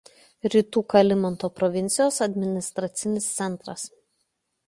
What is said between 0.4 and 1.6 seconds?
Rytų Kalimantano